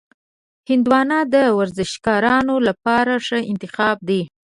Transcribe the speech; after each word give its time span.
هندوانه 0.69 1.17
د 1.33 1.35
ورزشکارانو 1.59 2.55
لپاره 2.67 3.13
ښه 3.25 3.39
انتخاب 3.51 3.97
دی. 4.09 4.21